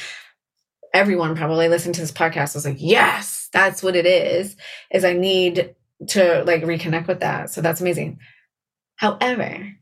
[0.93, 4.55] everyone probably listened to this podcast was like yes that's what it is
[4.91, 5.75] is i need
[6.07, 8.19] to like reconnect with that so that's amazing
[8.95, 9.73] however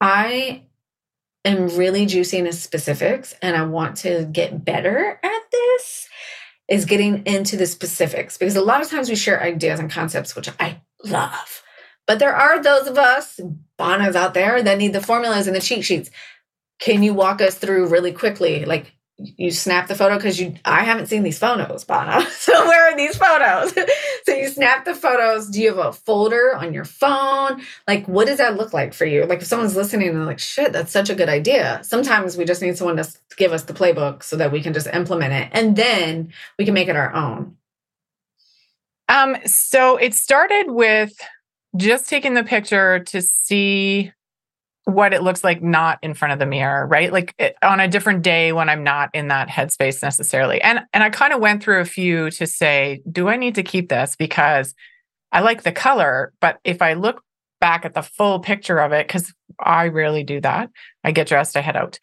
[0.00, 0.62] i
[1.44, 6.08] am really juicy in specifics and i want to get better at this
[6.68, 10.34] is getting into the specifics because a lot of times we share ideas and concepts,
[10.34, 11.62] which I love.
[12.06, 13.40] But there are those of us,
[13.78, 16.10] Bonas out there, that need the formulas and the cheat sheets.
[16.78, 18.64] Can you walk us through really quickly?
[18.64, 22.26] Like you snap the photo because you I haven't seen these photos, Bona.
[22.30, 23.72] So where are these photos?
[24.24, 25.48] so you snap the photos.
[25.48, 27.62] Do you have a folder on your phone?
[27.86, 29.24] Like what does that look like for you?
[29.24, 31.80] Like if someone's listening and like, shit, that's such a good idea.
[31.84, 34.88] Sometimes we just need someone to give us the playbook so that we can just
[34.88, 37.56] implement it and then we can make it our own.
[39.08, 41.12] Um, so it started with
[41.76, 44.12] just taking the picture to see
[44.84, 47.12] what it looks like not in front of the mirror right?
[47.12, 50.60] Like it, on a different day when i'm not in that headspace necessarily.
[50.60, 53.62] And and i kind of went through a few to say do i need to
[53.62, 54.14] keep this?
[54.16, 54.74] Because
[55.32, 57.22] i like the color but if i look
[57.60, 60.70] back at the full picture of it because i rarely do that
[61.02, 61.98] i get dressed i head out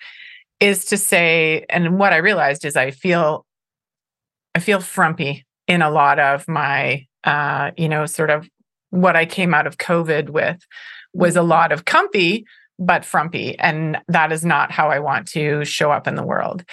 [0.59, 3.45] is to say and what i realized is i feel
[4.55, 8.47] i feel frumpy in a lot of my uh you know sort of
[8.91, 10.61] what i came out of covid with
[11.13, 11.49] was a mm-hmm.
[11.49, 12.45] lot of comfy
[12.81, 13.57] but frumpy.
[13.59, 16.65] And that is not how I want to show up in the world.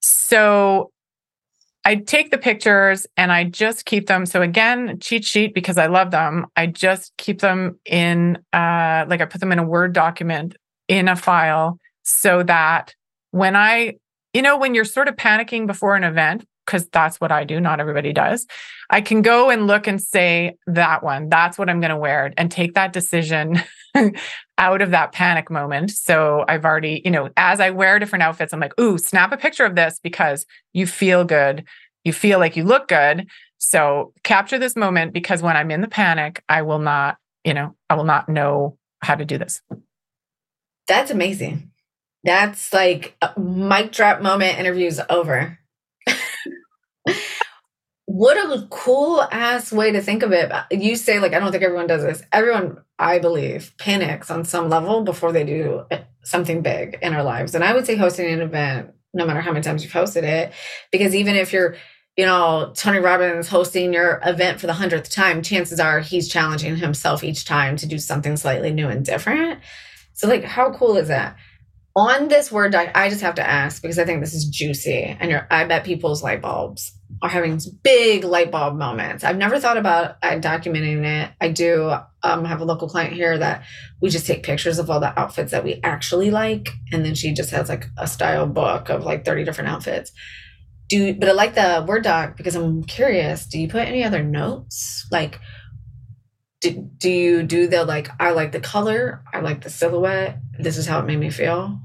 [0.00, 0.92] So
[1.84, 4.24] I take the pictures and I just keep them.
[4.24, 6.46] So again, cheat sheet because I love them.
[6.54, 11.08] I just keep them in uh like I put them in a Word document in
[11.08, 12.94] a file so that
[13.32, 13.94] when I,
[14.32, 17.60] you know, when you're sort of panicking before an event, because that's what I do,
[17.60, 18.46] not everybody does,
[18.90, 22.32] I can go and look and say that one, that's what I'm going to wear
[22.36, 23.62] and take that decision
[24.58, 25.90] out of that panic moment.
[25.90, 29.36] So I've already, you know, as I wear different outfits, I'm like, ooh, snap a
[29.36, 31.64] picture of this because you feel good.
[32.04, 33.26] You feel like you look good.
[33.58, 37.76] So capture this moment because when I'm in the panic, I will not, you know,
[37.88, 39.60] I will not know how to do this.
[40.88, 41.70] That's amazing.
[42.24, 45.58] That's like a mic drop moment interviews over.
[48.22, 50.52] What a cool ass way to think of it.
[50.70, 52.22] You say, like, I don't think everyone does this.
[52.30, 55.86] Everyone, I believe, panics on some level before they do
[56.22, 57.56] something big in our lives.
[57.56, 60.52] And I would say hosting an event, no matter how many times you've hosted it,
[60.92, 61.74] because even if you're,
[62.16, 66.76] you know, Tony Robbins hosting your event for the hundredth time, chances are he's challenging
[66.76, 69.58] himself each time to do something slightly new and different.
[70.12, 71.36] So, like, how cool is that?
[71.96, 75.44] On this Word I just have to ask because I think this is juicy, and
[75.50, 79.22] I bet people's light bulbs are having big light bulb moments.
[79.22, 81.30] I've never thought about uh, documenting it.
[81.40, 83.64] I do um, have a local client here that
[84.00, 87.32] we just take pictures of all the outfits that we actually like, and then she
[87.32, 90.10] just has like a style book of like thirty different outfits.
[90.88, 93.46] Do but I like the Word doc because I'm curious.
[93.46, 95.38] Do you put any other notes like?
[96.62, 100.78] do, do you do the like i like the color i like the silhouette this
[100.78, 101.76] is how it made me feel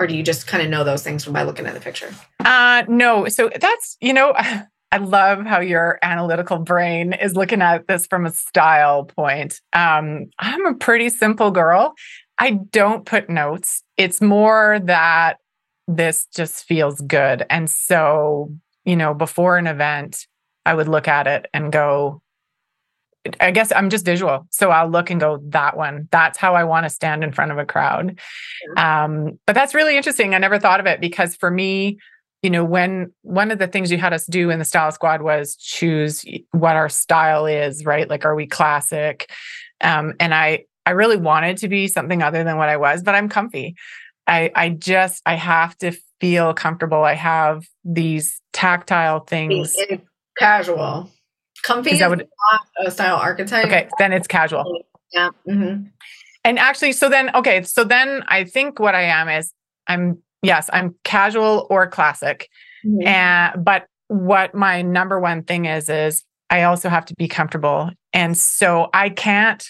[0.00, 2.12] or do you just kind of know those things from by looking at the picture?
[2.44, 4.34] Uh no so that's you know
[4.92, 9.60] i love how your analytical brain is looking at this from a style point.
[9.72, 11.94] Um i'm a pretty simple girl.
[12.38, 13.82] I don't put notes.
[13.96, 15.36] It's more that
[15.86, 17.44] this just feels good.
[17.50, 18.50] And so
[18.84, 20.26] you know before an event
[20.66, 22.22] i would look at it and go
[23.38, 24.46] I guess I'm just visual.
[24.50, 26.08] So I'll look and go, that one.
[26.10, 28.18] That's how I want to stand in front of a crowd.
[28.76, 30.34] Um, but that's really interesting.
[30.34, 31.98] I never thought of it because for me,
[32.42, 35.20] you know, when one of the things you had us do in the style squad
[35.20, 38.08] was choose what our style is, right?
[38.08, 39.30] Like, are we classic?
[39.82, 43.14] Um, and I, I really wanted to be something other than what I was, but
[43.14, 43.76] I'm comfy.
[44.26, 47.04] I, I just, I have to feel comfortable.
[47.04, 49.74] I have these tactile things.
[49.76, 50.02] It's
[50.38, 51.10] casual.
[51.62, 52.20] Comfy is, not
[52.84, 53.66] a style archetype.
[53.66, 54.84] Okay, then it's casual.
[55.12, 55.30] Yeah.
[55.48, 55.84] Mm-hmm.
[56.44, 59.52] And actually, so then, okay, so then I think what I am is
[59.86, 62.48] I'm yes, I'm casual or classic,
[62.84, 63.06] mm-hmm.
[63.06, 67.90] and but what my number one thing is is I also have to be comfortable,
[68.12, 69.64] and so I can't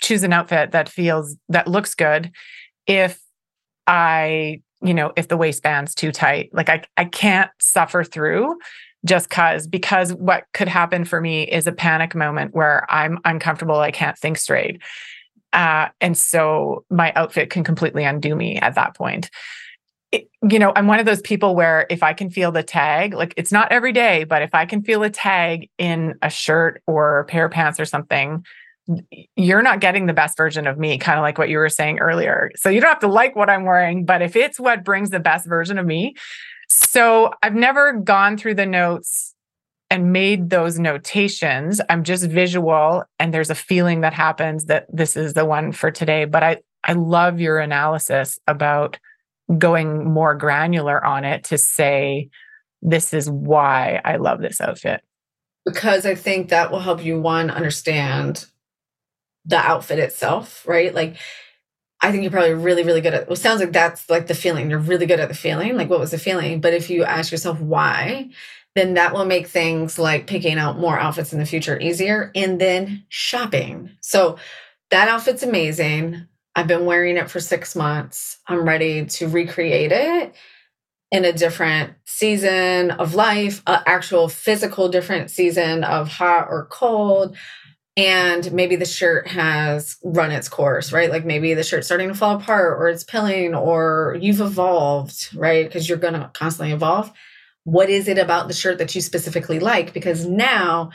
[0.00, 2.32] choose an outfit that feels that looks good
[2.86, 3.20] if
[3.86, 8.54] I you know if the waistband's too tight like i i can't suffer through
[9.04, 13.76] just cause because what could happen for me is a panic moment where i'm uncomfortable
[13.76, 14.80] i can't think straight
[15.56, 19.30] uh, and so my outfit can completely undo me at that point.
[20.12, 23.12] It, you know i'm one of those people where if i can feel the tag
[23.12, 26.80] like it's not every day but if i can feel a tag in a shirt
[26.86, 28.44] or a pair of pants or something
[29.34, 31.98] you're not getting the best version of me kind of like what you were saying
[31.98, 32.52] earlier.
[32.54, 35.18] So you don't have to like what i'm wearing but if it's what brings the
[35.18, 36.14] best version of me
[36.68, 39.34] so I've never gone through the notes
[39.90, 41.80] and made those notations.
[41.88, 45.90] I'm just visual and there's a feeling that happens that this is the one for
[45.90, 46.24] today.
[46.24, 48.98] But I, I love your analysis about
[49.58, 52.28] going more granular on it to say,
[52.82, 55.02] this is why I love this outfit.
[55.64, 58.46] Because I think that will help you, one, understand
[59.44, 60.94] the outfit itself, right?
[60.94, 61.16] Like
[62.02, 63.28] I think you're probably really, really good at.
[63.28, 64.70] Well, sounds like that's like the feeling.
[64.70, 65.76] You're really good at the feeling.
[65.76, 66.60] Like, what was the feeling?
[66.60, 68.30] But if you ask yourself why,
[68.74, 72.30] then that will make things like picking out more outfits in the future easier.
[72.34, 73.90] And then shopping.
[74.02, 74.38] So
[74.90, 76.26] that outfit's amazing.
[76.54, 78.38] I've been wearing it for six months.
[78.46, 80.34] I'm ready to recreate it
[81.10, 87.36] in a different season of life, an actual physical different season of hot or cold
[87.96, 91.10] and maybe the shirt has run its course, right?
[91.10, 95.66] Like maybe the shirt's starting to fall apart or it's pilling or you've evolved, right?
[95.66, 97.10] Because you're going to constantly evolve.
[97.64, 99.94] What is it about the shirt that you specifically like?
[99.94, 100.90] Because now,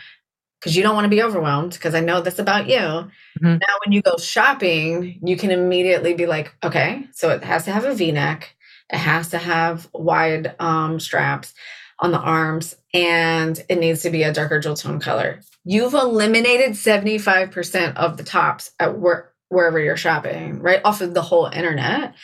[0.60, 2.78] because you don't want to be overwhelmed, because I know that's about you.
[2.78, 3.46] Mm-hmm.
[3.46, 7.72] Now, when you go shopping, you can immediately be like, okay, so it has to
[7.72, 8.56] have a v neck,
[8.92, 11.56] it has to have wide um, straps
[12.00, 16.72] on the arms, and it needs to be a darker jewel tone color you've eliminated
[16.72, 20.82] 75% of the tops at where, wherever you're shopping, right?
[20.84, 22.16] Off of the whole internet.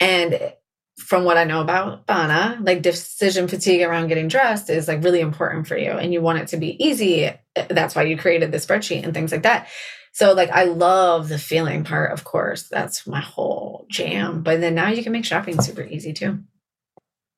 [0.00, 0.52] And
[0.98, 5.20] from what I know about Bona, like decision fatigue around getting dressed is like really
[5.20, 7.30] important for you and you want it to be easy.
[7.68, 9.68] That's why you created the spreadsheet and things like that.
[10.12, 12.68] So like I love the feeling part, of course.
[12.68, 14.42] That's my whole jam.
[14.42, 16.40] But then now you can make shopping super easy too.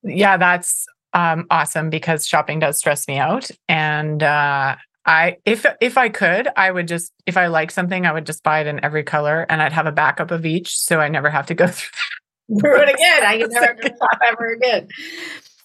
[0.03, 0.85] Yeah, that's
[1.15, 3.49] um, awesome because shopping does stress me out.
[3.69, 8.11] And uh, I if if I could, I would just if I like something, I
[8.11, 10.99] would just buy it in every color and I'd have a backup of each so
[10.99, 11.67] I never have to go
[12.59, 13.25] through it again.
[13.25, 14.89] I can never have to shop ever again.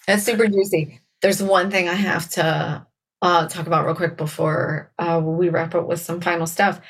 [0.07, 1.01] That's super juicy.
[1.21, 2.87] There's one thing I have to
[3.21, 6.81] uh, talk about real quick before uh, we wrap up with some final stuff.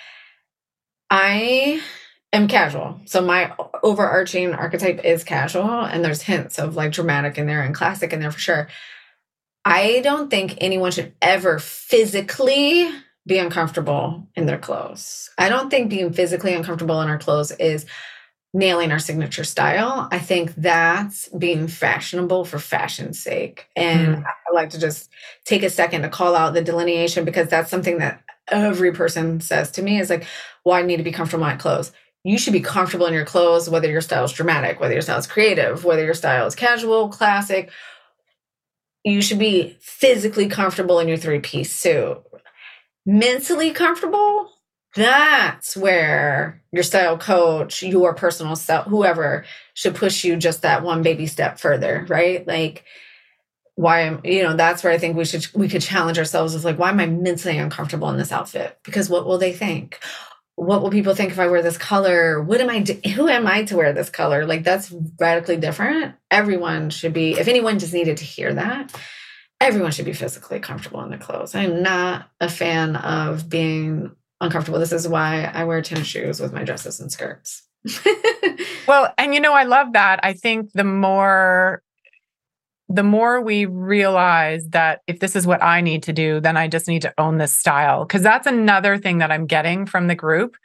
[1.11, 1.81] I
[2.33, 3.01] am casual.
[3.05, 3.53] So my
[3.83, 8.21] overarching archetype is casual, and there's hints of like dramatic in there and classic in
[8.21, 8.69] there for sure.
[9.65, 12.91] I don't think anyone should ever physically
[13.27, 15.31] be uncomfortable in their clothes.
[15.37, 17.85] I don't think being physically uncomfortable in our clothes is
[18.53, 20.09] nailing our signature style.
[20.11, 23.67] I think that's being fashionable for fashion's sake.
[23.77, 24.25] And mm.
[24.27, 25.09] I like to just
[25.45, 29.71] take a second to call out the delineation because that's something that every person says
[29.73, 30.27] to me is like,
[30.65, 31.93] well, I need to be comfortable in my clothes.
[32.25, 35.19] You should be comfortable in your clothes, whether your style is dramatic, whether your style
[35.19, 37.71] is creative, whether your style is casual, classic.
[39.05, 42.23] You should be physically comfortable in your three piece suit.
[43.07, 44.51] Mentally comfortable,
[44.95, 51.03] that's where your style coach, your personal self, whoever should push you just that one
[51.03, 52.47] baby step further, right?
[52.47, 52.85] Like,
[53.81, 56.67] why am you know that's where i think we should we could challenge ourselves is
[56.67, 59.99] like why am i mentally uncomfortable in this outfit because what will they think
[60.61, 62.43] what will people think if i wear this color?
[62.43, 64.45] What am i do- who am i to wear this color?
[64.47, 66.15] Like that's radically different.
[66.31, 68.95] Everyone should be if anyone just needed to hear that
[69.61, 71.55] everyone should be physically comfortable in their clothes.
[71.55, 74.79] I'm not a fan of being uncomfortable.
[74.79, 77.63] This is why i wear tennis shoes with my dresses and skirts.
[78.87, 80.21] Well and you know i love that.
[80.23, 81.83] I think the more
[82.93, 86.67] the more we realize that if this is what I need to do, then I
[86.67, 88.05] just need to own this style.
[88.05, 90.57] Cause that's another thing that I'm getting from the group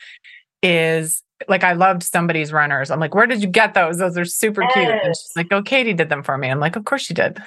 [0.64, 2.90] is like I loved somebody's runners.
[2.90, 4.00] I'm like, where did you get those?
[4.00, 4.74] Those are super yes.
[4.74, 4.88] cute.
[4.88, 6.50] And she's like, oh, Katie did them for me.
[6.50, 7.40] I'm like, of course she did.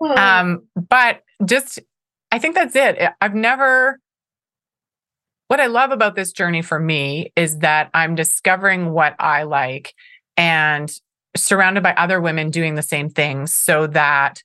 [0.16, 1.78] um, but just
[2.32, 2.98] I think that's it.
[3.20, 4.00] I've never
[5.48, 9.92] what I love about this journey for me is that I'm discovering what I like
[10.38, 10.90] and
[11.36, 14.42] surrounded by other women doing the same things so that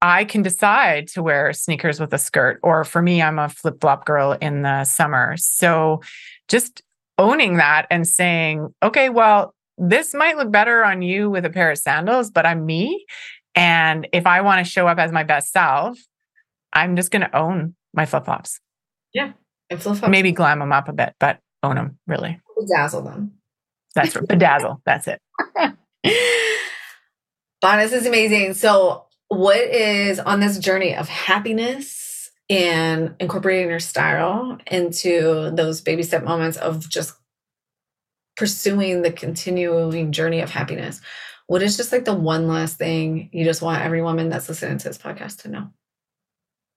[0.00, 2.58] I can decide to wear sneakers with a skirt.
[2.62, 5.36] Or for me, I'm a flip flop girl in the summer.
[5.36, 6.02] So
[6.48, 6.82] just
[7.18, 11.70] owning that and saying, okay, well, this might look better on you with a pair
[11.70, 13.06] of sandals, but I'm me.
[13.54, 15.98] And if I want to show up as my best self,
[16.72, 18.60] I'm just going to own my flip flops.
[19.14, 19.32] Yeah.
[19.70, 20.10] And flip flops.
[20.10, 22.40] Maybe glam them up a bit, but own them really.
[22.58, 23.32] Bedazzle them.
[23.94, 24.26] That's right.
[24.26, 24.80] Bedazzle.
[24.84, 25.20] That's it.
[27.62, 28.54] Bonus is amazing.
[28.54, 36.02] So, what is on this journey of happiness and incorporating your style into those baby
[36.02, 37.14] step moments of just
[38.36, 41.00] pursuing the continuing journey of happiness?
[41.46, 44.78] What is just like the one last thing you just want every woman that's listening
[44.78, 45.68] to this podcast to know?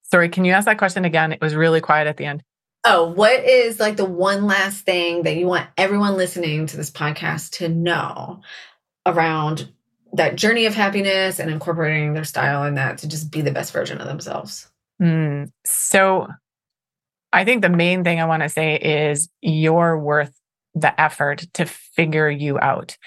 [0.03, 1.31] Sorry, can you ask that question again?
[1.31, 2.43] It was really quiet at the end.
[2.85, 6.91] Oh, what is like the one last thing that you want everyone listening to this
[6.91, 8.41] podcast to know
[9.05, 9.69] around
[10.13, 13.73] that journey of happiness and incorporating their style in that to just be the best
[13.73, 14.69] version of themselves?
[15.01, 16.27] Mm, so
[17.33, 20.33] I think the main thing I want to say is you're worth
[20.73, 22.97] the effort to figure you out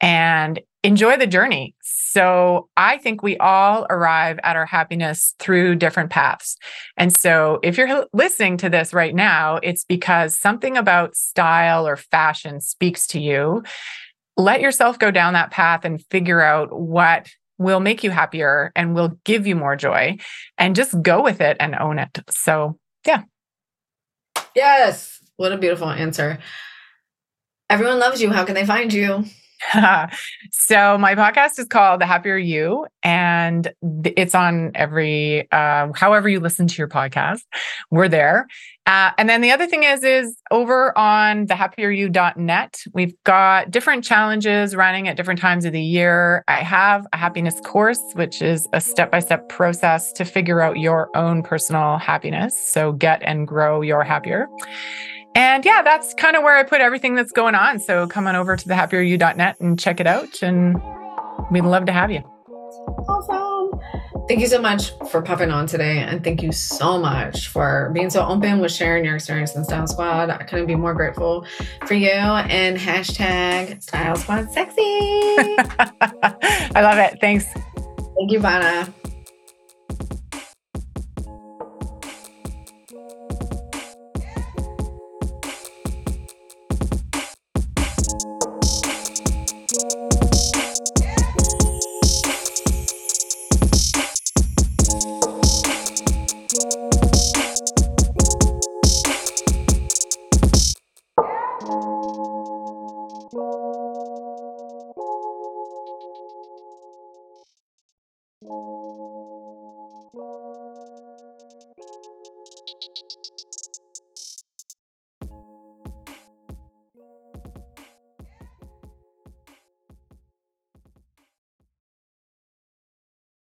[0.00, 1.74] and enjoy the journey.
[1.82, 6.56] So I think we all arrive at our happiness through different paths.
[6.96, 11.96] And so if you're listening to this right now, it's because something about style or
[11.96, 13.64] fashion speaks to you
[14.38, 17.28] let yourself go down that path and figure out what
[17.58, 20.16] will make you happier and will give you more joy
[20.56, 22.20] and just go with it and own it.
[22.30, 23.22] So, yeah.
[24.54, 25.20] Yes.
[25.36, 26.38] What a beautiful answer.
[27.68, 28.30] Everyone loves you.
[28.30, 29.24] How can they find you?
[30.52, 33.72] so my podcast is called The Happier You, and
[34.04, 37.42] it's on every uh, however you listen to your podcast.
[37.90, 38.46] We're there.
[38.88, 44.74] Uh, and then the other thing is, is over on thehappieryou.net, we've got different challenges
[44.74, 46.42] running at different times of the year.
[46.48, 51.42] I have a happiness course, which is a step-by-step process to figure out your own
[51.42, 52.58] personal happiness.
[52.72, 54.48] So get and grow your happier.
[55.34, 57.80] And yeah, that's kind of where I put everything that's going on.
[57.80, 60.42] So come on over to thehappieryou.net and check it out.
[60.42, 60.80] And
[61.50, 62.22] we'd love to have you.
[64.28, 66.00] Thank you so much for popping on today.
[66.00, 69.86] And thank you so much for being so open with sharing your experience in Style
[69.86, 70.28] Squad.
[70.28, 71.46] I couldn't be more grateful
[71.86, 72.10] for you.
[72.10, 74.74] And hashtag Style Squad Sexy.
[74.82, 77.18] I love it.
[77.22, 77.46] Thanks.
[77.46, 78.92] Thank you, Bona.